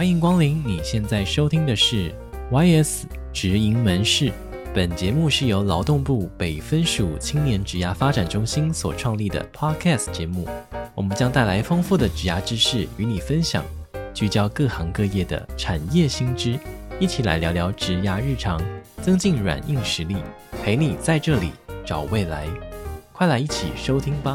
[0.00, 0.62] 欢迎光临！
[0.66, 2.10] 你现在收听的是
[2.50, 3.02] YS
[3.34, 4.32] 直营门市。
[4.74, 10.48] 本节目是由劳动部北分署青年职涯发展中心所创立的 Podcast 节目。
[10.94, 13.62] 我们将带来丰富的职涯知识与你分享，
[14.14, 16.58] 聚焦各行各业的产业新知，
[16.98, 18.58] 一起来聊聊职涯日常，
[19.02, 20.16] 增进软硬实力，
[20.64, 21.50] 陪你在这里
[21.84, 22.46] 找未来。
[23.12, 24.34] 快来一起收听吧！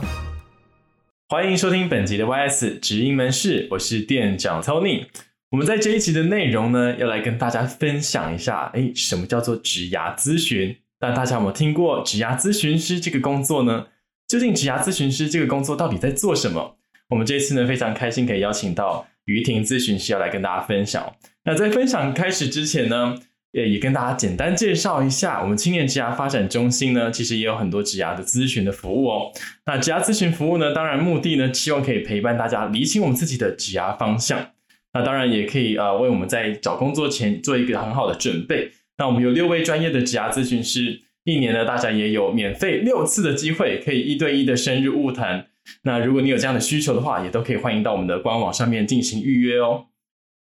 [1.27, 5.07] 欢迎收听本集的 YS 直营门市，我是店长 Tony。
[5.51, 10.75] 我们在这一集的内容呢，要来跟大家分享一下，哎，什么叫做职涯咨询？
[10.99, 13.87] 那大家有没有听过职涯咨询师这个工作呢？
[14.27, 16.77] 究竟职涯咨询师这个工作到底在做什么？
[17.09, 21.15] 我们这一次呢，非常开心可以邀请到于婷咨询师要来跟大家分享。
[21.43, 23.15] 那在分享开始之前呢，
[23.51, 29.31] 也也跟大家简单介绍一下，我们青年职涯发展中心呢，其实也有很多职涯的咨询的服务哦。
[29.67, 34.49] 那职涯咨询服务呢，当然目的呢，希望可以陪伴大家理清我们自己的职涯方向。
[34.95, 38.71] 那当然也可以呃，为我们在找工作前做一个很好的准备。
[38.97, 45.47] 那我们有六位专业的职涯咨询师，一年呢，大家也有免费六次的机会，可以一对一的深入晤谈。
[45.83, 49.87] 那如果你有这样的需求的话，也都可以欢迎到我们的官网上面进行预约哦。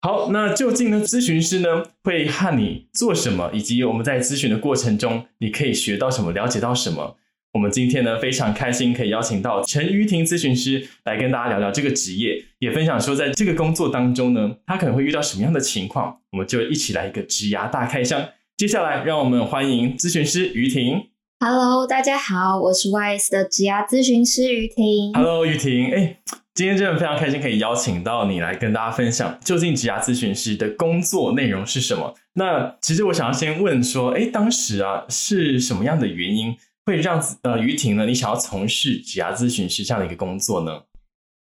[0.01, 7.15] 好，那究竟呢，咨询师呢会和你做什么，以及我们在咨询的过程中，你可以学到什么，了解到什么？
[7.53, 16.17] 我们今天呢，非常开心可以邀请到陈于婷咨询师来跟大家聊聊这个职业，也分享说在这个工作当中呢，他可能会遇到什么样的情况。
[16.31, 18.25] 我们就一起来一个职涯大开箱。
[18.55, 21.07] 接下来，让我们欢迎咨询师于婷。
[21.41, 25.11] Hello，大家好，我是 YS 的职涯咨询师于婷。
[25.13, 26.19] Hello，于婷，哎，
[26.55, 32.15] 今天真的非常开心可以邀请到你来跟大家分享，究竟职涯咨询师的工作内容是什么？
[32.35, 36.55] 那其实我想要先问说，哎，当时啊是什么样的原因？
[36.85, 40.71] 会让呃于婷呢，你想要从事职涯咨询师这样的一个工作呢？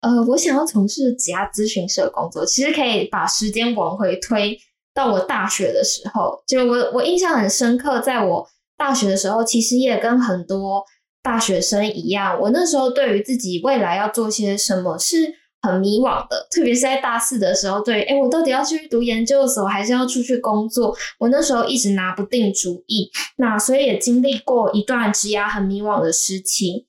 [0.01, 4.59] 呃，我想要从事职涯咨询师的工作，其实可以把时间往回推
[4.95, 6.43] 到我大学的时候。
[6.47, 10.85] 就我我印象很深刻，在我大学的时候，其实也跟很多
[11.21, 20.97] 大学生一样，我那时候对于自己未来要做些什么是很迷惘的，特别是在大四的时候，对，哎，我到底要去读研究所，还是要出去工作？
[21.19, 26.87] 我那时候一直拿不定主意，那所以也经历过一段职涯很迷惘的时期。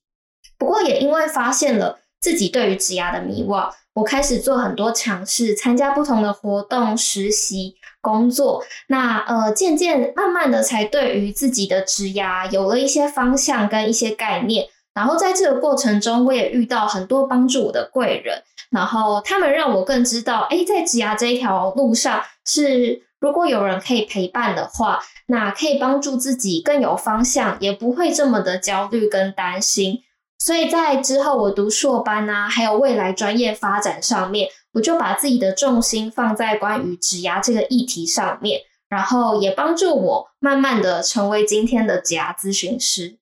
[0.58, 8.64] 不过也因为发现了自己对于职涯的迷惘，我开始做很多尝试，参加不同的活动、实习、工作。
[8.88, 14.68] 那呃，渐渐慢慢的才对于自己的职涯有了一些方向跟一些概念。
[14.94, 18.44] 然后在这个过程中，我也遇到很多帮助我的贵人。
[18.70, 30.04] 然后他们让我更知道，哎，在职涯这一条路上，是如果有人可以陪伴的话，那可以帮助自己更有方向，也不会这么的焦虑跟担心。
[30.38, 43.18] 所以在之后我读硕班啊，还有未来专业发展上面，我就把自己的重心放在关于职涯这个议题上面，然后也帮助我慢慢的成为今天的职涯咨询师。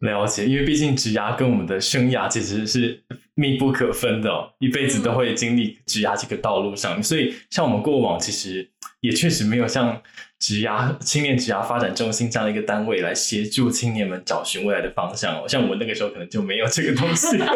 [0.00, 3.04] 了解，因为毕竟职涯跟我们的生涯其实是
[3.34, 8.68] 密不可分的哦，一辈子都会经历职涯这个道路上，所以像我们过往其实
[9.00, 10.00] 也确实没有像
[10.38, 17.38] 职涯青年职涯发展中心这样的一个单位来协助青年们找寻未来的方向哦，像我那个时候可能就没有这个东西。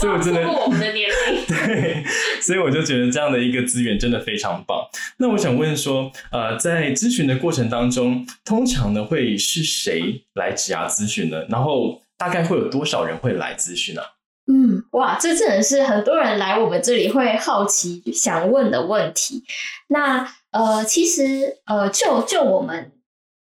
[0.00, 2.04] 所以我真的，我们的年龄， 对，
[2.42, 4.84] 所以我就觉得这样的一个资源真的非常棒。
[5.18, 11.44] 那我想问说，呃，在咨询的过程当中，通常呢会是谁来职涯咨询呢？
[11.48, 14.02] 然后大概会有多少人会来咨询呢？
[14.46, 19.42] 嗯，哇，这真的是很多人来我们这里会好奇想问的问题。
[19.88, 22.90] 那呃，其实呃，就就我们。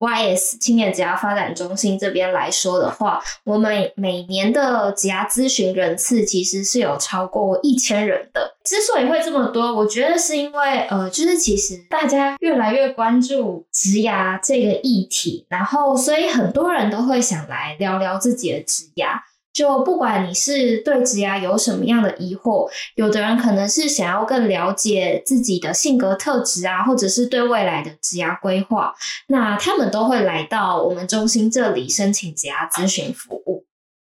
[0.00, 8.54] YS 青年职涯发展中心这边来说的话，我们每年的职涯咨询人次其实是有超过一千人的。
[8.62, 19.18] 之所以会这么多，我觉得是因为呃，就是其实大家越来越关注职涯这个议题，然后所以很多人都会想来聊聊自己的职涯。
[19.58, 28.94] 就不管你是对职涯有什么样的疑惑，有的人可能是想要更了解自己的性格特质啊，或者是对未来的职涯规划，
[29.26, 33.66] 那他们都会来到我们中心这里申请职涯咨询服务。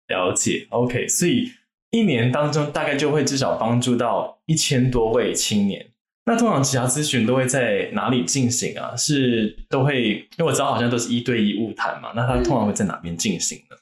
[0.09, 1.49] 了解，OK，所以
[1.91, 5.85] 一年当中大概就会至少帮助到一千多位青年。
[6.25, 8.93] 那通常职涯咨询都会在哪里进行啊？
[8.97, 13.77] 是都会，因为我知道好像都是一对一晤谈嘛，那他通常会在哪边进行呢？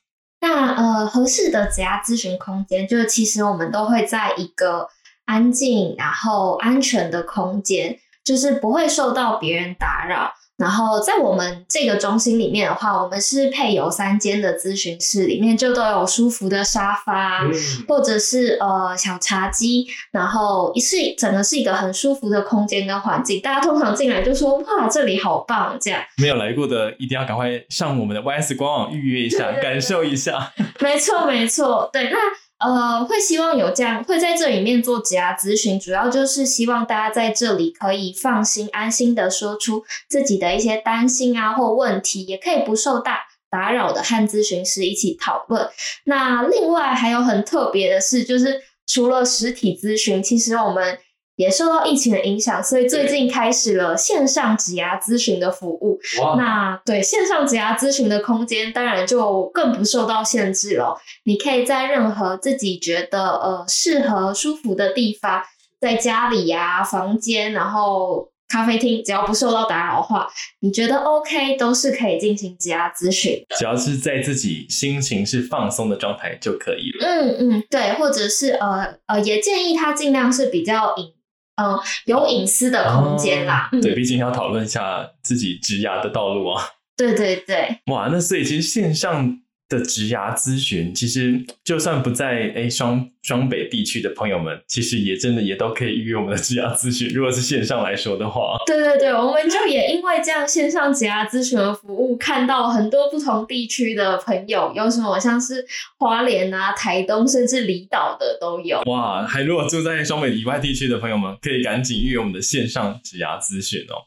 [0.47, 4.88] 那呃，合适的职涯咨询空间，就是其实我们都会在一个
[5.25, 17.54] 安静然后安全的空间，就是不会受到别人打扰，然后在我们这个中心里面的话，我们是配有三间的咨询室，里面就都有舒服的沙发，嗯、
[17.88, 23.42] 或者是呃小茶几，然后一是整个是一个很舒服的空间跟环境。
[23.42, 26.02] 大家通常进来就说哇，这里好棒，这样。
[26.22, 30.54] 没有来过的一定要赶快上我们的 YS 官网预约一下，感受一下。
[30.80, 32.18] 没错，没错，对，那。
[32.60, 45.68] 呃，会希望有这样会在这里面做职涯咨询，主要就是希望大家在这里可以放心、安心的说出自己的一些担心啊或问题，也可以不受大打扰的和咨询师一起讨论。
[46.06, 50.98] 那另外还有很特别的是，就是除了实体咨询，其实我们。
[51.35, 55.99] 也受到疫情的影响，所以最近开始了线上职涯咨询的服务。
[56.21, 60.97] 哇那对线上职涯咨询的空间，当然就更不受到限制了。
[61.25, 65.43] 你可以在任何自己觉得呃适合、舒服的地方，
[65.81, 70.29] 在家里呀、啊、房间，然后咖啡厅，只要不受到打扰的话，
[70.61, 73.43] 你觉得 OK，都是可以进行职涯咨询。
[73.57, 77.05] 只要是在自己心情是放松的状态就可以了。
[77.05, 81.13] 嗯嗯，对，或者是呃呃，也建议他尽量是比较隐。
[81.56, 83.69] 嗯，有隐私的空间啦。
[83.72, 86.63] 哦、对，毕竟要讨论一下自己职涯的道路啊。
[86.98, 87.78] 对对对。
[87.88, 97.09] 哇，那所以其实线上的职涯咨询，其实就算不在诶双双北地区的朋友们，其实也真的也都可以预约我们的职涯咨询。
[97.09, 105.65] 如果是线上来说的话，对对对，我们就也因为这样线上职涯咨询的服务，看到很多不同地区的朋友，有什么像是
[105.97, 108.81] 花莲啊、台东，甚至离岛的都有。
[108.85, 114.06] 哇，还如果住在双北以外地区的朋友们，可以赶紧预约我们的线上职涯咨询哦。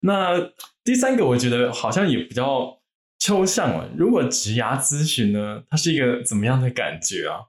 [0.00, 0.50] 那
[0.82, 2.78] 第三个，我觉得好像也比较
[3.24, 3.86] 抽象啊。
[3.96, 7.40] 如果职涯咨询呢，它是一个怎么样的感觉啊？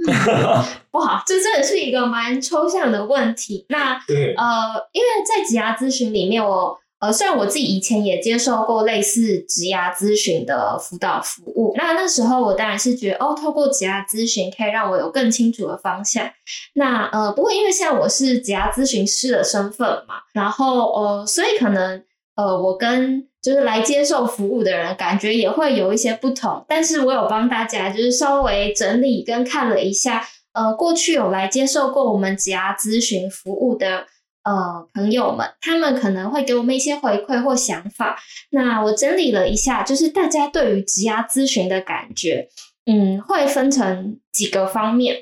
[0.90, 3.66] 不好，这真的是一个蛮抽象的问题。
[3.68, 16.30] 那对呃，因为在职涯咨询里面我，我呃虽然我自己以前也接受过类似职涯咨询的辅导服务，那那时候我当然是觉得哦，透过职涯咨询可以让我有更清楚的方向。
[16.74, 22.02] 那呃，不过因为现在我是职涯咨询师的身份嘛，然后呃，所以可能
[22.36, 26.64] 呃，我跟就是来接受服务的人，感觉也会有一些不同。
[26.68, 34.06] 但是我有帮大家就是稍微整理跟看了一下，呃，过去有来接受过我们职涯咨询服务的
[34.44, 38.18] 呃朋友们，他们可能会给我们一些回馈或想法。
[38.50, 42.48] 那我整理了一下，就是大家对于职涯咨询的感觉，
[42.86, 45.16] 嗯，会分成几个方面。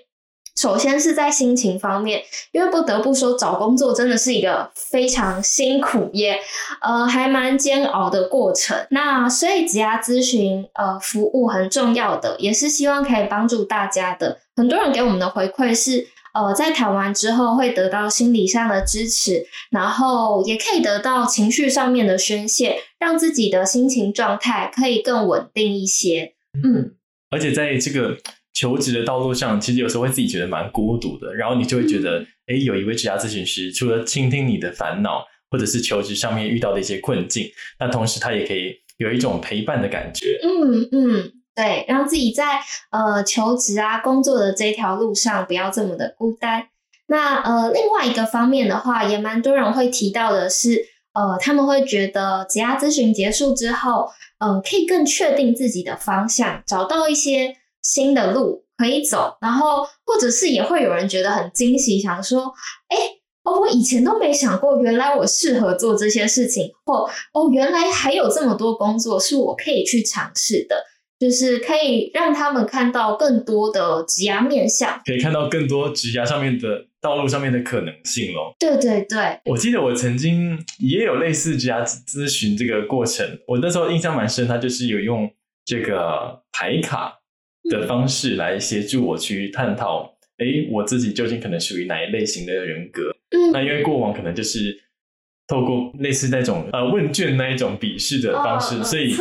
[0.58, 2.20] 首先是在心情方面，
[2.50, 6.36] 因为不得不说，找工作真的是一个非常辛苦也
[6.82, 8.76] 呃还蛮煎熬的过程。
[8.90, 14.40] 那所以职涯咨询呃服务很重要的，也是希望可以帮助大家的。
[14.56, 26.34] 很多人给我们的回馈是，呃，在谈完之后会得到心理上的支持，然后也可以得到情绪上面的宣泄，让自己的心情状态可以更稳定一些。
[26.64, 26.96] 嗯，
[27.30, 28.16] 而且在这个。
[28.58, 40.40] 求职的道路上，其实有时候会自己觉得蛮孤独的，然后你就会觉得，哎，有一位职业咨询师，除了倾听你的烦恼，或者是求职上面遇到的一些困境，那同时他也可以有一种陪伴的感觉。
[40.42, 42.58] 嗯嗯，对，让自己在
[42.90, 46.66] 呃求职啊工作的这条路上不要这么的孤单。
[47.06, 54.10] 那呃另外一个方面的话，也蛮多人会提到的是，呃他们会觉得职业咨询结束之后，
[54.40, 57.54] 嗯、呃，可以更确定自己的方向，找到一些。
[57.82, 62.52] 新的路可以走，然后或者是也会有人觉得很惊喜，想说
[62.88, 62.96] ：“哎，
[63.44, 70.84] 哦，我以前都没想过，原来我适合做这些事情，或哦，原来还有这么多工作是我可以去尝试的，
[71.18, 78.54] 就是可以让他们看到更多的职涯面向，可以看到更多职涯上面的道路上面的可能性咯。
[78.60, 85.28] 对对对，我记得我曾经也有类似职涯咨询这个过程，我那时候印象蛮深，他就是有用
[85.64, 87.17] 这个牌卡。
[87.68, 93.14] 的方式来协助我去探讨，哎，我自己究竟可能属于哪一类型的人格？
[93.30, 94.74] 嗯，那因为过往可能就是
[95.46, 99.14] 透过类似那种呃问卷那一种笔试的方式，哦、所以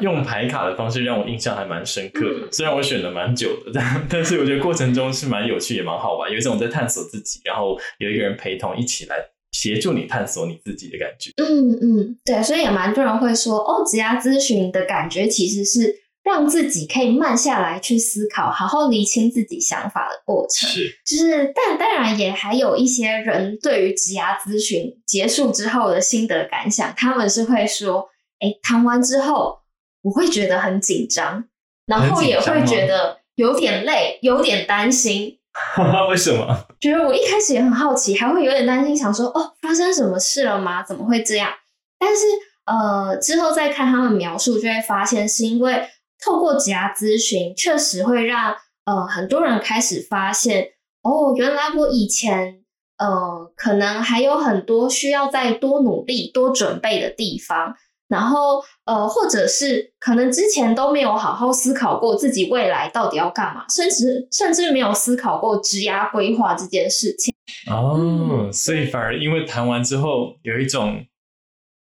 [0.00, 2.46] 用牌卡的方式让我印象还蛮深刻的。
[2.46, 9.16] 嗯、虽然我选了蛮久的，但 但是我觉得过程中是蛮有趣也蛮好玩，有一种在探索自己，然后有一个人陪同一起来
[9.52, 11.30] 协助你探索你自己的感觉。
[11.36, 15.96] 嗯嗯，对，所以也蛮多人会说，哦，职涯咨询的感觉其实是。
[16.28, 20.68] 让自己可以慢下来去思考，好好厘清自己想法的过程。
[20.68, 29.60] 是，就是，但当然也还有一些人对于职涯咨询结束之后的心得感想，他们是会说：“哎，谈完之后
[30.02, 31.44] 我会觉得很紧张，
[31.86, 35.38] 然后也会觉得有点累，有点担心。
[36.10, 36.66] ”为什么？
[36.78, 40.82] 觉得我一开始也很好奇，还会有点担心，想说：“哦，发生什么事了吗？
[40.82, 41.50] 怎么会这样？”
[41.98, 42.24] 但是。
[42.68, 45.88] 呃之后再看他们描述，就会发现是因为
[46.24, 50.68] 透过职涯咨询，确实会让呃很多人开始发现，
[51.02, 52.62] 哦，原来我以前
[52.98, 57.74] 呃可能还有很多需要再多努力、多准备的地方。
[58.08, 67.34] 然后，呃，或者是可能之前都没有好好思考过自己未来到底要干嘛，甚至甚至没有思考过职涯规划这件事情。
[67.70, 71.04] 哦，所以反而因为谈完之后有一种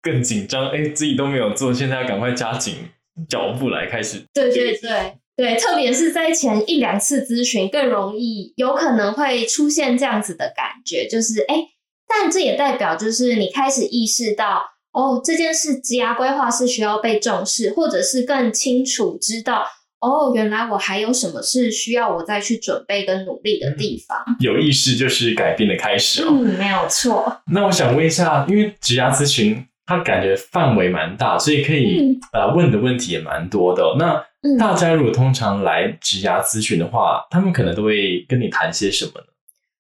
[0.03, 2.91] 更紧张，哎，自己都没有做，现在要赶快加紧
[3.29, 4.23] 脚步来开始。
[4.33, 11.57] 对对对对，特别是在前一两次咨询，更容易有可能会出现这样子的感觉，就是哎，
[12.09, 14.63] 但这也代表就是你开始意识到。
[14.93, 19.65] 哦，这件事职涯规划是需要被重视，或者是更清楚知道
[20.01, 24.19] 哦，原来我还有什么是需要我再去准备跟努力的地方。
[24.41, 26.31] 有意识就是改变的开始哦。
[26.33, 27.41] 嗯，没有错。
[27.53, 33.97] 那我想问一下，因为职涯咨询它感觉范围蛮大，所以可以、嗯、呃问的问题也蛮多的、哦。
[33.99, 34.25] 那
[34.57, 39.27] 大家如果通常来职涯咨询的话，他们可能都会跟你谈些什么呢？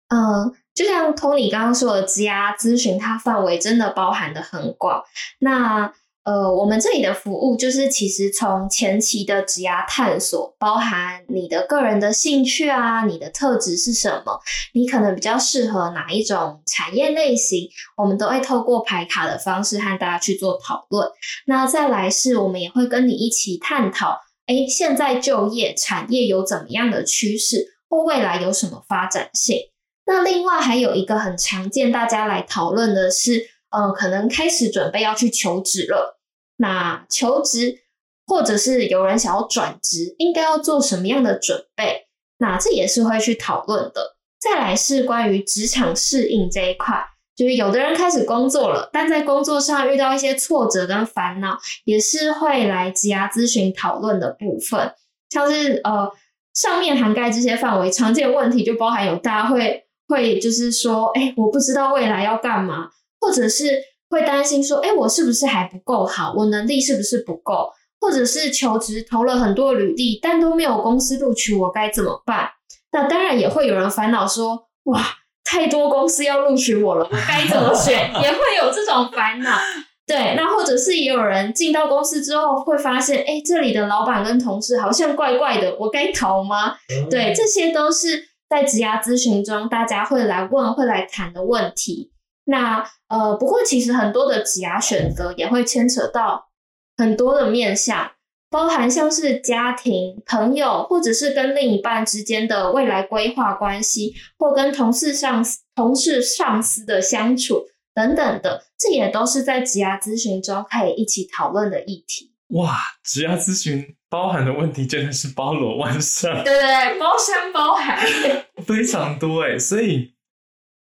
[0.09, 0.53] 嗯、呃。
[0.75, 5.01] 就像 Tony 刚刚说的，职涯咨询它范围真的包含的很广。
[5.39, 5.91] 那
[6.27, 14.37] 呃，我们这里的服务就是其实从前期的职涯探索，包含你的个人的兴趣啊，你的特质是什么，
[14.73, 21.09] 你可能比较适合哪一种产业类型，我们都会透过牌卡的方式和大家去做讨论。
[21.45, 29.57] 那再来是，我们也会跟你一起探讨，诶，现在就业产业有怎么样的趋势，或未来有什么发展性。
[30.05, 36.15] 那另外还有一个很常见，大家来讨论的是，呃，可能开始准备要去求职了。
[36.57, 37.79] 那求职，
[38.25, 42.07] 或者是有人想要转职，应该要做什么样的准备？
[42.39, 44.17] 那这也是会去讨论的。
[44.39, 47.03] 再来是关于职场适应这一块，
[47.35, 54.93] 就是有的人开始工作了，但在工作上遇到一些挫折跟烦恼，也是会来职涯咨询讨论的部分。
[55.29, 56.11] 像是呃，
[56.53, 59.83] 上面涵盖这些范围，常见问题就包含有大家会。
[60.09, 63.77] 会就是说，哎，我不知道未来要干嘛，或者是
[64.09, 66.33] 会担心说，哎，我是不是还不够好？
[66.35, 67.69] 我能力是不是不够？
[67.99, 72.49] 或者是求职投了很多履历，但都没有公司录取我，该怎么办？
[72.91, 75.03] 那当然也会有人烦恼说，哇，
[75.43, 78.11] 太多公司要录取我了，我该怎么选？
[78.21, 79.57] 也会有这种烦恼。
[80.05, 86.75] 对，那或者是也有人进到公司之后会发现，哎，这里的老板跟同事好像怪怪的，我该逃吗？
[87.09, 88.29] 对，这些都是。
[88.49, 92.13] 在职涯咨询中，大家会来问、会来谈的问题。
[92.49, 96.49] 那呃，不过其实很多的职涯选择也会牵扯到
[96.95, 98.11] 很多的面向，
[98.49, 112.31] 包含像是家庭、朋友，或者是跟另一半之间的未来规划关系，或跟同事、上司、同事、上司的相处等等的，这也都是在职涯咨询中可以一起讨论的议题。
[112.51, 118.07] 哇，职涯咨询包含的问题真的是包罗万象，对对对，包山包海，
[118.65, 119.59] 非常多哎。
[119.59, 120.13] 所以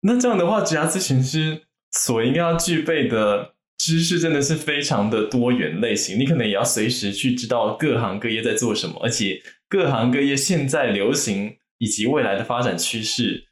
[0.06, 6.18] 那这样的话，职涯咨询师所应该要具备的知识真的是非常的多元类型。
[6.18, 13.48] 你可能也要随时去知道各行各业在做什么，而且各行各业现在流行以及未来的发展趋势，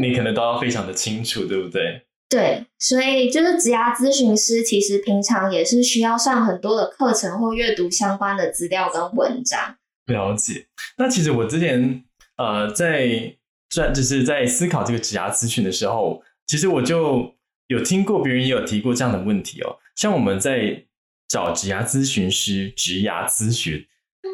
[0.00, 2.02] 你可能都要非常的清楚，对不对？
[2.28, 9.76] 对，所以就是职涯咨询师，其实平常也是需要上很多的课程或阅读相关的资料跟文章。
[10.06, 10.66] 了解。
[10.98, 12.04] 那其实我之前
[12.36, 13.34] 呃在
[13.76, 17.34] 在就是在思考这个职涯咨询的时候，其实我就
[17.68, 19.76] 有听过别人也有提过这样的问题哦。
[19.94, 20.84] 像我们在
[21.28, 23.84] 找职涯咨询师，职涯咨询。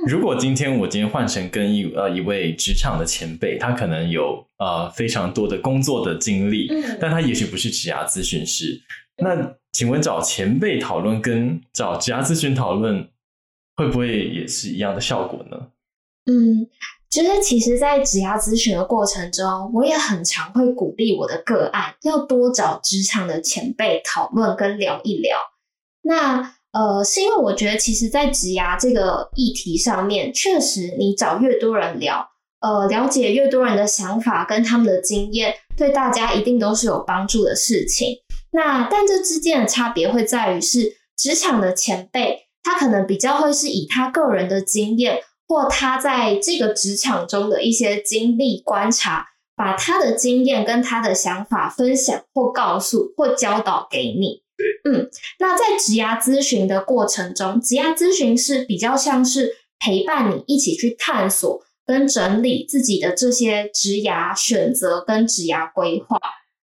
[0.08, 8.80] 如果今天我今天换成跟一呃一位职场的前辈，他可能有呃非常多的工作的经历，嗯，但他也许不是职涯咨询师。
[9.18, 13.06] 那请问找前辈讨论跟找职涯咨询讨论，
[13.76, 15.68] 会不会也是一样的效果呢？
[16.26, 16.66] 嗯，
[17.12, 25.36] 就是其实，在职涯咨询的过程中，我也很常会鼓励我的个案要多找职场的前辈讨论跟聊一聊。
[26.04, 32.26] 那呃，是因为我觉得，其实，在职涯这个议题上面，确实，你找越多人聊，
[32.62, 38.16] 呃，了解越多人的想法跟他们的经验，对大家一定都是有帮助的事情。
[38.52, 54.42] 那但这之间的差别会在于，是职场的前辈，他可能比较会是以他个人的经验，或他在这个职场中的一些经历观察，把他的经验跟他的想法分享或告诉或教导给你。
[54.84, 66.18] 嗯，那在职涯咨询的过程中，职涯咨询是比较像是陪伴你一起去探索跟整理自己的这些职涯选择跟职涯规划。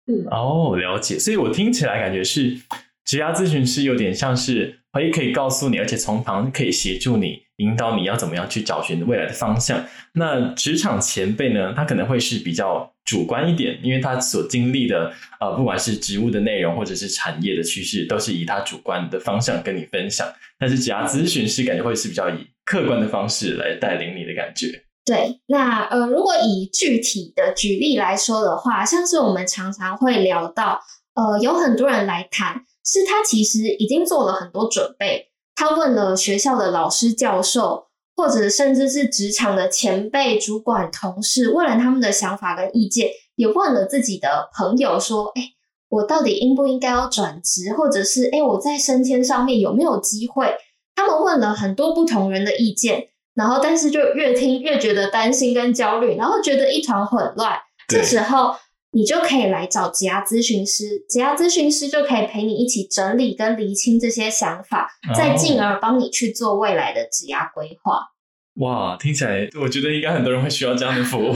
[0.06, 1.18] 嗯，哦，了解。
[1.18, 2.56] 所以我听起来感觉是
[3.04, 9.84] 职涯咨询师有点像是可以可以告诉你，而且从旁可以协助你，引导你要怎么样去找寻未来的方向。
[10.14, 20.26] 那职场前辈呢，他可能会是比较主观一点，因为他所经历的呃，不管是职务的内容或者是产业的趋势，都是以他主观的方向跟你分享。
[20.58, 24.84] 但是职涯咨询师感觉会是比较以客观的方式来带领你的感觉。
[25.04, 30.80] 对，那呃，如果以具体的举例来说的话，像是我们常常会聊到，
[31.14, 37.86] 呃，有很多人来谈，是他其实已经做了很多准备，他问了学校的老师教授，
[38.16, 45.42] 或者甚至是职场的前辈、主管、同事，问了他们的想法跟意见，也问了自己的朋友说，哎，
[45.88, 50.54] 我到底应不应该要转职，或者是哎，我在升迁上面有没有机会？
[50.94, 53.08] 他们问了很多不同人的意见。
[53.34, 57.58] 然后，但是就越听越觉得担心跟焦虑，然后觉得一团混乱。
[57.88, 58.54] 这时候，
[58.92, 68.00] 你就可以来找职涯咨询师，职涯咨询师就可以陪你一起整理跟厘清这些想法，再进而帮你去做未来的职涯规划。
[68.56, 71.32] 哇，听起来我觉得应该很多人会需要这样的服务，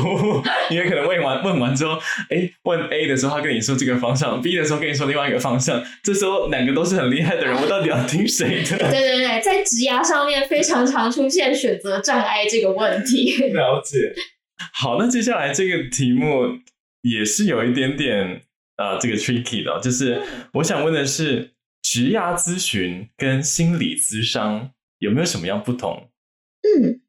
[0.68, 1.94] 因为可能问完问完之后，
[2.28, 8.76] 哎，问 A 的时候他跟你说这个方向，B 的时候跟你说另外一个方向，这时候两个都是很厉害的人，我到底要听谁的？
[8.92, 13.34] 对对对，在职涯上面非常常出现选择障碍这个问题。
[13.46, 13.96] 了解。
[14.74, 16.42] 好，那接下来这个题目
[17.02, 18.42] 也是有一点点
[18.76, 20.22] 呃这个 tricky 的，就是
[20.54, 26.10] 我想问的是，职涯咨询跟心理咨商有没有什么样不同？
[26.62, 27.02] 嗯。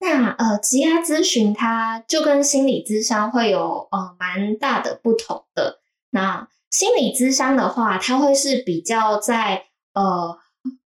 [0.00, 5.80] 那呃，职涯咨询它就跟心理咨商会有呃蛮大的不同的。
[6.10, 10.38] 那心理咨商的话，它会是比较在呃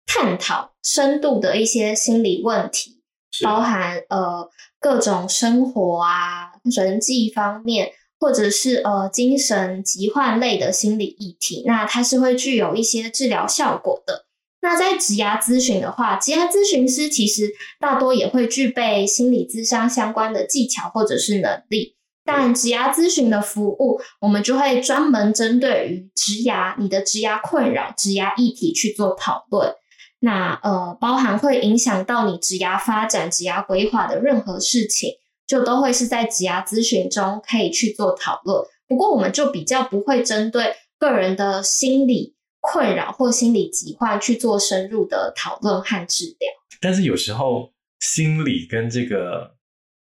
[0.06, 3.04] 探讨深度的一些心理问题，
[3.42, 4.50] 包含呃
[4.82, 11.64] 各种生活啊、人际方面，或者是呃精神疾患类的心理议题。
[11.66, 14.26] 那它是会具有一些治疗效果的。
[14.62, 29.72] 那在职涯咨询的话，职涯咨询师其实大多也会具备心理咨商相关的技巧或者是能力，但职涯咨询的服务，我们就会专门针对于职涯、你的职涯困扰、职涯议题去做讨论。
[30.22, 35.12] 那呃，包含会影响到你职涯发展、职涯规划的任何事情，
[35.48, 38.64] 就都会是在职涯咨询中可以去做讨论。
[38.88, 42.34] 不过，我们就比较不会针对个人的心理。
[42.68, 46.50] 困扰或心理疾患去做深入的讨论和治疗，
[46.82, 49.56] 但是有时候心理跟这个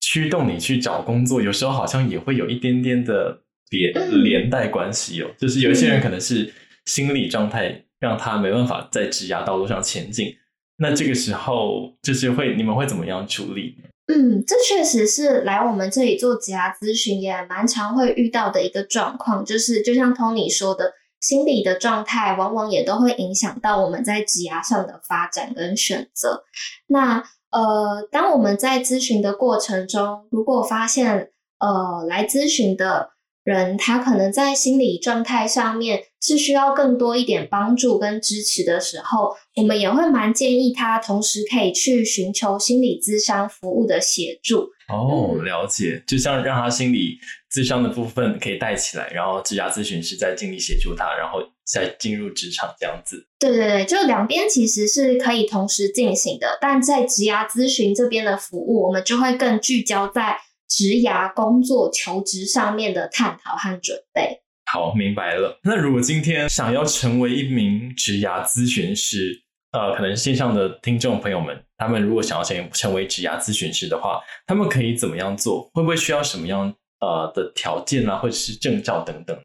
[0.03, 5.31] 驱动你去找工作，有时候好像也会有一点点的连、嗯、连带关系哦。
[5.39, 6.53] 就是有一些人可能是
[6.85, 10.37] 心理状态让他没办法在职涯道路上前进，
[10.77, 13.75] 那这个时候就是会你们会怎么样处理？
[14.13, 20.95] 嗯，这确实是来我们这里做职涯咨询也蛮常会遇到的一个状况，就是就像 Tony 说的。
[21.21, 26.45] 心理的状态往往也都会影响到我们在职涯上的发展跟选择。
[26.87, 33.11] 那呃，当我们在咨询的过程中，如果发现呃来咨询的
[33.45, 44.69] 人他可能在心理状态上面是需要更多一点帮助跟支持的时候，我们也会蛮建议他同时可以去寻求心理咨商服务的协助。
[44.89, 47.17] 哦，了解，就像让他心理
[47.51, 53.25] 咨商的部分可以带起来，然后职涯咨询师再尽力协助他，然后再进入职场这样子。
[53.39, 60.37] 对对对，就两边其实是可以同时进行的，但在职涯咨询这边的服务，我们就会更聚焦在
[60.71, 64.41] 职涯工作求职上面的探讨和准备。
[64.73, 65.59] 好，明白了。
[65.65, 75.69] 那如果今天想要成为一名职涯咨询师，呃，可能线上的听众朋友们，他们如果想要成成为职涯咨询师的话，他们可以怎么样做？
[75.75, 79.37] 会不会需要什么样呃的条件啊，或者是证照等等？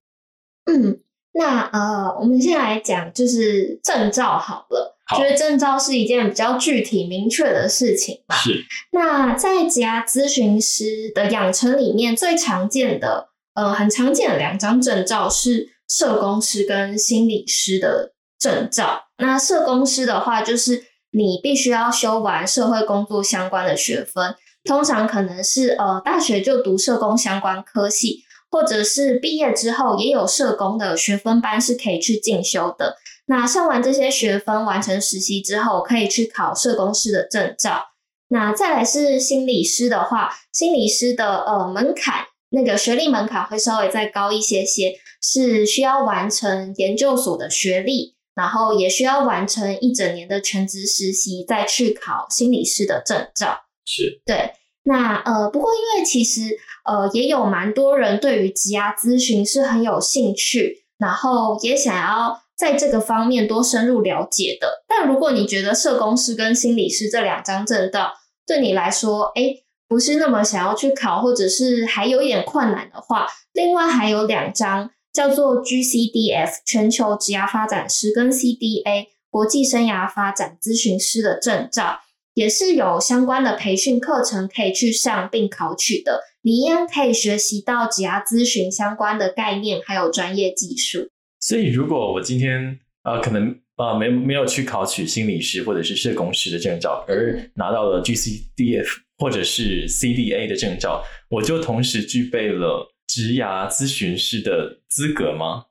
[0.65, 0.99] 嗯，
[1.37, 4.97] 那呃，我们先来讲就是证照好了。
[5.05, 8.35] 好，觉得证照是一件比较具体明确的事情吧。
[8.35, 8.65] 是。
[8.91, 19.03] 那在职涯咨询师的养成里面，最常见的呃，很常见的两张证照是社工师跟心理师的证照。
[19.17, 28.23] 那社工师的话，就是你必须要修完社会工作相关的学分，通常可能是呃大学就读社工相关科系，
[28.55, 32.95] 或者是毕业之后也有社工的学分班是可以去进修的。
[33.25, 37.87] 那上完这些学分，完成实习之后，可以去考社工师的证照。
[38.29, 48.15] 那再来是心理师的话，心理师的呃门槛，那个学历门槛会稍微再高一些些，是需要完成研究所的学历。
[48.35, 53.61] 然后也需要完成一整年的全职实习，再去考心理师的证照。
[53.85, 54.51] 是，对。
[54.83, 56.41] 那呃，不过因为其实
[56.85, 64.83] 呃，也有蛮多人对于职涯咨询是很有兴趣，然后也想要在这个方面多深入了解的。
[64.87, 68.13] 但如果你觉得社工师跟心理师这两张证照
[68.45, 69.55] 对你来说，哎，
[69.87, 81.99] 不是那么想要去考，或者是还有一点困难的话，另外还有两张叫做 GCDF 全球职涯发展师跟 CDA 国际生涯发展咨询师的证照。
[82.35, 91.09] 也是有相关的培训课程可以去上并考取的，你一样可以学习到职涯咨询相关的概念，还有专业技术。
[91.39, 98.85] 所以，如果我今天呃可能呃没没有去考取心理师或者是社工师的证照，而拿到了 GCDF
[99.17, 105.65] 或者是 CDA 的证照，我就同时具备了职涯咨询师的资格吗？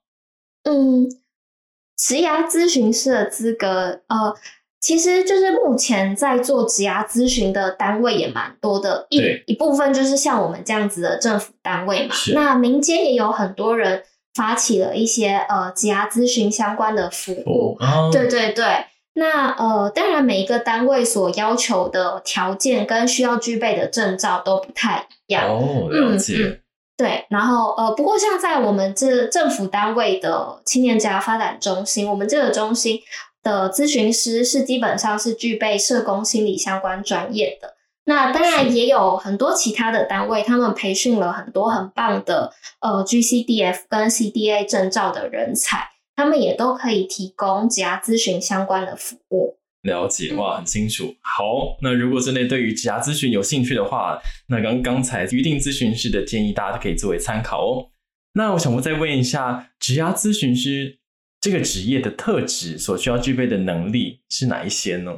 [0.64, 1.08] 嗯，
[1.96, 4.34] 职涯咨询师的资格，呃。
[4.84, 12.14] 其实就是目前在做职涯咨询的单位也蛮多的，一一部分就是像我们这样子的政府单位嘛。
[12.34, 14.02] 那民间也有很多人
[14.34, 17.78] 发起了一些呃职涯咨询相关的服务。
[17.80, 25.48] 哦、对对对，那呃当然每一个单位所要求的条件跟需要具备的证照都不太一样。
[25.48, 26.34] 哦，了解。
[26.36, 26.60] 嗯嗯、
[26.98, 33.00] 对，然后呃不过像在我们这政府单位的青年职涯发展中心，我们这个中心。
[33.44, 37.76] 的咨询师是基本上是具备社工心理相关专业的，
[38.06, 49.58] 那当然也有很多其他的单位，他们培训了很多很棒的呃 GCDF 跟 CDA 证照的人才，他们也都可以提供职涯咨询相关的服务。
[49.82, 51.14] 了解，哇，很清楚。
[51.20, 57.90] 好，那如果真的对于职涯咨询有兴趣的话，那刚刚才预定咨询师的建议，大家都可以作为参考哦。
[58.32, 60.98] 那我想我再问一下，职涯咨询师。
[61.44, 65.12] 这个职业的特质所需要具备的能力是哪一些呢？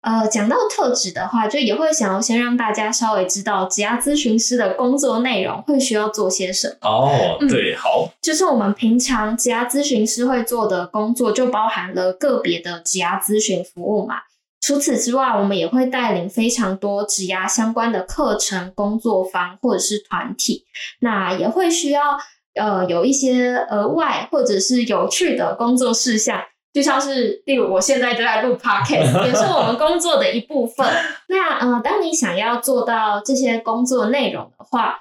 [0.00, 6.88] 呃，讲到特质的话，就也会想要先让大家稍微知道职涯咨询师的工作内容会需要做些什么。
[6.88, 14.14] 哦，对，嗯、好，就是我们平常职涯咨询师会做的工作，就包含了个别的职涯咨询服务嘛。
[14.62, 20.64] 除此之外，我们也会带领非常多职涯相关的课程、工作坊或者是团体，
[21.00, 22.00] 那也会需要。
[22.56, 26.42] 呃，有一些额外或者是有趣的工作事项，
[26.72, 30.86] 就像是例如我现在就在录 podcast，也是我们工作的一部分。
[31.28, 35.00] 那呃，当你想要做到这些工作内容的话，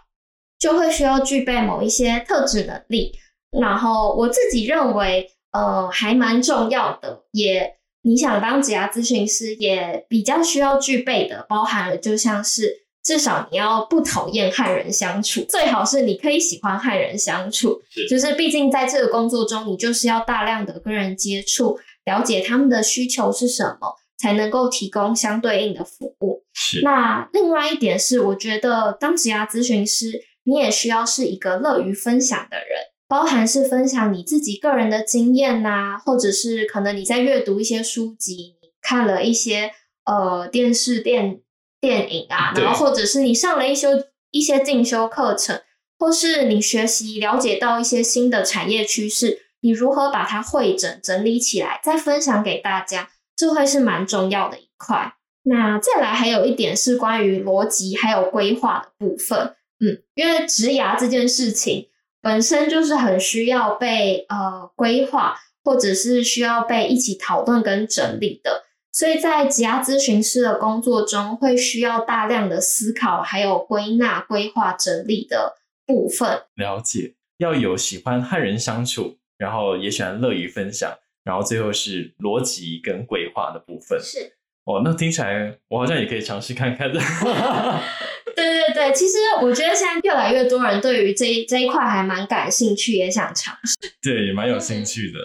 [0.59, 3.13] 就会需要具备某一些特质能力。
[3.59, 7.23] 然后我自己认为，呃，还蛮重要的。
[7.31, 12.84] 也你想当职涯咨询师，也比较需要具备的，包含了就像是。
[13.05, 17.79] 至少你要不讨厌和人相处，最好是你可以喜欢和人相处。
[17.91, 26.43] 是，就是毕竟在这个工作中，你就是要大量的跟人接触，了解他们的需求是什么，才能够提供相对应的服务。
[26.51, 26.81] 是。
[26.81, 39.69] 那另外一点是，我觉得当职涯咨询师，你也需要是一个乐于分享的人，包含是分享你自己个人的经验呐、啊，或者是可能你在阅读一些书籍，你看了一些
[40.05, 41.41] 呃电视电。
[41.85, 43.89] 电影啊，然后或者是你上了一修
[44.31, 45.61] 一些进修课程，
[45.99, 55.13] 或是你学习了解到一些新的产业趋势，你如何把它汇整整理起来，再分享给大家，这会是蛮重要的一块。
[55.43, 68.63] 那再来还有一点是关于逻辑还有规划的部分，嗯，因为职涯这件事情本身就是很需要被呃规划，或者是需要被一起讨论跟整理的。
[68.95, 75.55] 所以在职涯咨询师的工作中，会需要大量的思考，还有归纳、规划、整理的
[75.85, 76.43] 部分。
[76.55, 80.89] 了解，要有喜欢和人相处，然后也喜欢乐于分享，
[81.25, 83.99] 然后最后是逻辑跟规划的部分。
[84.01, 84.31] 是
[84.63, 86.97] 哦，那听起来我好像也可以尝试看看的。
[88.33, 93.75] 对对对，其实我觉得现在越来越多人对于这一这一块还蛮感兴趣，也想尝试。
[94.01, 95.19] 对，也蛮有兴趣的。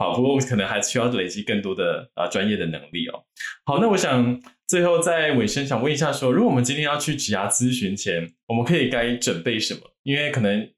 [0.00, 3.22] 好，不过可能还需要累积更多的啊专业的能力哦。
[3.66, 9.80] 好，那我想最后在尾声想问一下说，如果我们今天要去职涯咨询前，我们可以该准备什么？
[10.02, 10.72] 因为可能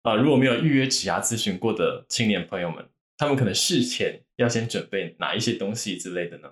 [0.00, 2.82] 啊、如果没有预约职涯咨询过的青年朋友们，
[3.18, 6.48] 他们可能事前要先准备哪一些东西之类的呢？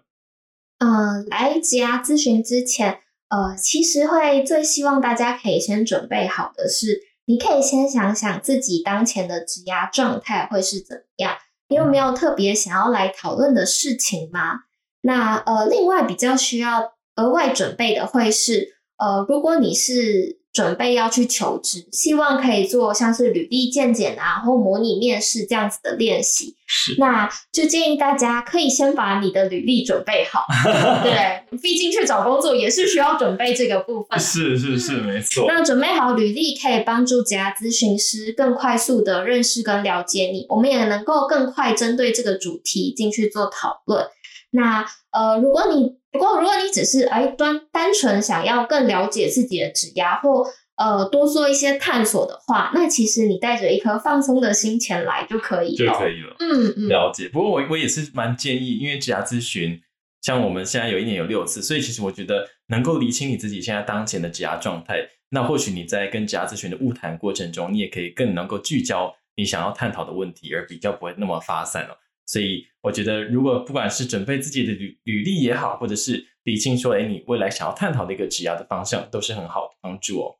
[0.81, 11.39] 呃，来职牙咨询之前，呃，其实会最希望大家可以先准备好的是，你可以先想想自己当前的职牙状态会是怎么样。
[11.73, 14.65] 你有没有特别想要来讨论的事情吗？
[15.01, 26.57] 那呃，另外比较需要额外准备的会是呃，如果你是准备要去求职，希望可以做像是履历健检啊，或模拟面试这样子的练习。
[26.67, 30.45] 是，那就建议大家可以先把你的履历准备好。
[31.03, 34.19] 对，毕竟去找工作也是需要准备这个部分。
[34.19, 35.47] 是是是，没错。
[35.49, 44.07] 那准备好履历可以帮助职涯咨询师更快速的认识跟了解你，我们也能够更快针对这个主题进去做讨论。
[44.51, 50.45] 那呃，如果你不过如果你只是哎单单纯想要更了解自己的指压或
[50.77, 56.37] 呃多做一些探索的话，那其实你带着一颗放松的心前来就可以了，就可以了。
[56.39, 57.29] 嗯嗯，了解。
[57.29, 59.81] 不过我我也是蛮建议，因为指压咨询
[60.21, 64.99] 像我们现在有一年有六次，所以其实我觉得能够理清你自己现在当前的指压状态，
[65.31, 71.97] 那或许你在跟指压咨询的晤谈过程中，你也可以更能够聚焦你想要探讨的问题，而比较不会那么发散了。
[72.27, 80.37] 所以我觉得，如果不管是准备自己的履履历也好，或者是理清说，哎，你未来想要探讨的一个职涯的方向，都是很好的帮助哦。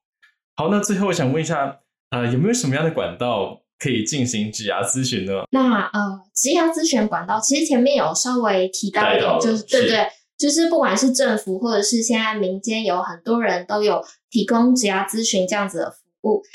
[0.57, 5.45] 好，那最后我想问一下，呃，有没有什么样的管道可以进行职涯咨询呢？
[5.51, 10.07] 那呃，职涯咨询管道其实前面有稍微提到一点，就是对对，
[10.39, 15.95] 就是不管是政府或者是现在民间，有很多人都有提供职涯咨询这样子的。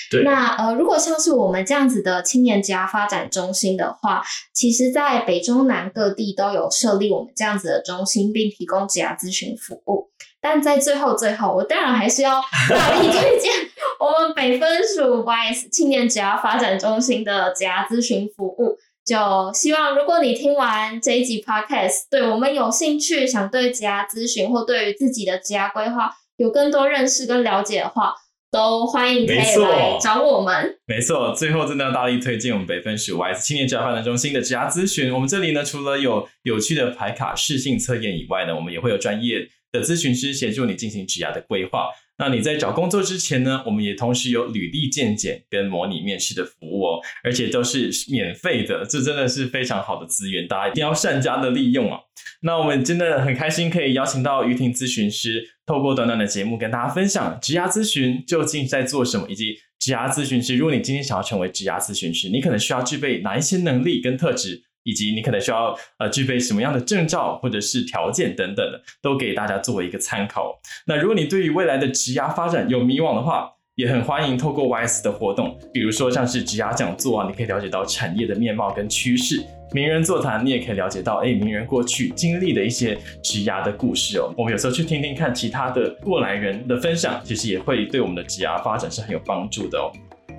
[0.10, 10.10] 对，那呃，如果像是我们这样子的青年职涯发展中心的话，其实，在北中南各地都有设立我们这样子的中心，并提供职涯咨询服务。
[10.40, 13.52] 但在最后最后，我当然还是要大力推荐
[14.00, 18.78] 我们北分署 YS 青年职涯发展中心的职涯咨询服务。
[19.04, 19.16] 就
[19.54, 28.14] 希望如果你听完这一集 Podcast，对我们有兴趣，想对职涯咨询或对于自己的职涯规划有更多认识跟了解的话。
[28.52, 30.78] 都欢迎可以来找我们。
[30.86, 35.14] 没错，最后真的要大力推荐我们北分署 YS 青年职涯发展中心的职涯咨询。
[35.14, 41.90] 我们这里呢，除了有有趣的排卡试性测验以外呢，我们也会有专业的咨询师协助你进行职涯的规划。
[42.20, 52.00] 那你在找工作之前呢，我们也同时有履历鉴检跟模拟面试的服务哦，而且都是免费的，这真的是非常好的资源，大家一定要善加的利用啊。
[52.42, 64.64] 那我们真的很开心可以邀请到于婷咨询师，透过短短的节目跟大家分享职涯咨询究竟在做什么，以及职涯咨询师，如果你今天想要成为职涯咨询师，你可能需要具备哪一些能力跟特质。
[64.88, 70.58] 以及你可能需要呃具备什么样的证照或者是条件等等的，都给大家作为一个参考。
[70.86, 84.34] 那如果你对于未来的职涯发展有迷惘的话，也很欢迎透过 YS 的活动，比如说像是职涯讲座啊，你可以了解到产业的面貌跟趋势；名人座谈，你也可以了解到哎名人过去经历的一些职涯的故事哦。
[84.36, 89.92] 我们有时候去听听看其他的过来人的分享，其实也会对我们的职涯发展是很有帮助的哦。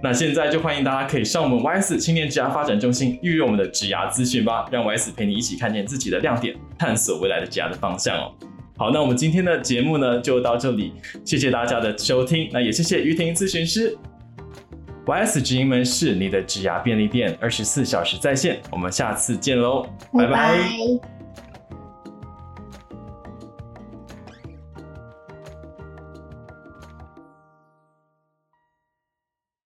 [0.03, 8.35] 那现在就欢迎大家可以上我们 YS 青年职涯发展中心预约我们的职涯咨询吧，让 YS 陪你一起看见自己的亮点，探索未来的职涯的方向哦。
[8.79, 10.93] 好，那我们今天的节目呢就到这里，
[11.25, 13.99] 谢谢大家的收听，那也谢谢于婷咨询师。
[15.05, 21.18] YS 直营门市你的职涯便利店，二十四小时在线，我们下次见喽，拜拜。